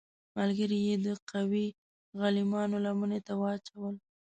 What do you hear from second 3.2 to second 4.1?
ته واچول.